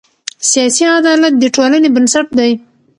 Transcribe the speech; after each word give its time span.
سیاسي 0.51 0.83
عدالت 0.99 1.33
د 1.39 1.43
ټولنې 1.55 1.89
بنسټ 1.95 2.27
دی 2.37 2.51